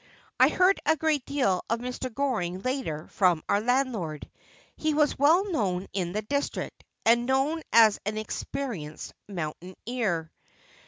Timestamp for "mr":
1.79-2.11